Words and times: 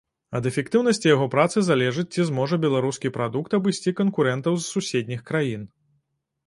Ад 0.37 0.47
эфектыўнасці 0.51 1.11
яго 1.15 1.27
працы 1.35 1.57
залежыць, 1.69 2.07
ці 2.15 2.25
зможа 2.31 2.55
беларускі 2.65 3.13
прадукт 3.19 3.51
абысці 3.59 3.95
канкурэнтаў 4.01 4.53
з 4.61 4.69
суседніх 4.71 5.21
краін. 5.31 5.63